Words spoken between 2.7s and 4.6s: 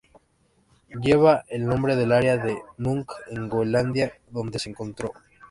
Nuuk en Groenlandia, donde